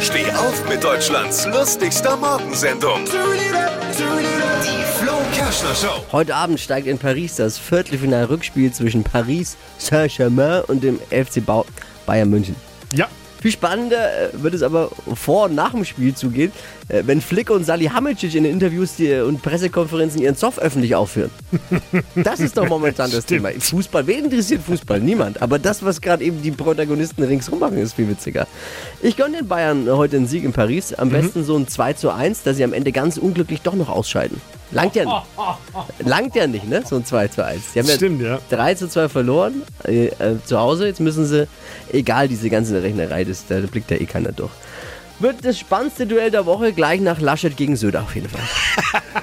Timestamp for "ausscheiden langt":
33.88-34.96